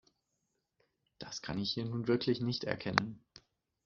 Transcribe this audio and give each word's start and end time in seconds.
Das 1.19 1.43
kann 1.43 1.59
ich 1.59 1.73
hier 1.73 1.85
nun 1.85 2.07
wirklich 2.07 2.41
nicht 2.41 2.63
erkennen. 2.63 3.23